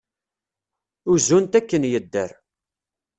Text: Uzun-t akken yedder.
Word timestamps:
Uzun-t 1.11 1.53
akken 1.59 1.83
yedder. 1.91 2.31